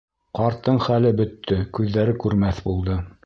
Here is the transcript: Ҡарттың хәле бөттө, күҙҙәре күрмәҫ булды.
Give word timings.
Ҡарттың 0.37 0.79
хәле 0.85 1.11
бөттө, 1.19 1.59
күҙҙәре 1.79 2.17
күрмәҫ 2.25 2.65
булды. 2.71 2.99